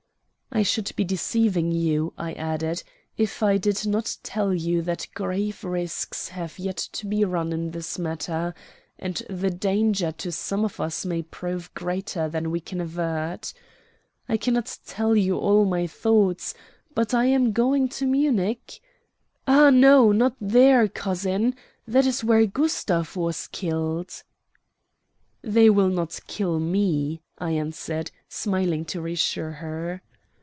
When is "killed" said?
23.53-24.21